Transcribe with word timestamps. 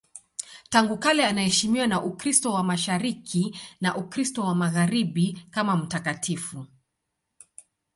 Tangu 0.69 0.97
kale 0.97 1.25
anaheshimiwa 1.27 1.87
na 1.87 2.03
Ukristo 2.03 2.53
wa 2.53 2.63
Mashariki 2.63 3.59
na 3.81 3.95
Ukristo 3.97 4.41
wa 4.43 4.55
Magharibi 4.55 5.47
kama 5.51 5.77
mtakatifu. 5.77 6.65